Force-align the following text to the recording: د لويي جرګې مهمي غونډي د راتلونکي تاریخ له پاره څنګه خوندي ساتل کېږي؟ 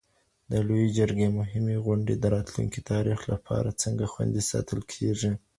د 0.51 0.53
لويي 0.67 0.89
جرګې 0.97 1.27
مهمي 1.39 1.75
غونډي 1.85 2.15
د 2.17 2.25
راتلونکي 2.35 2.79
تاریخ 2.91 3.19
له 3.31 3.37
پاره 3.45 3.71
څنګه 3.83 4.05
خوندي 4.13 4.43
ساتل 4.51 4.79
کېږي؟ 4.93 5.31